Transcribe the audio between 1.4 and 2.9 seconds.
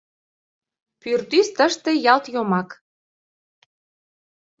тыште ялт йомак!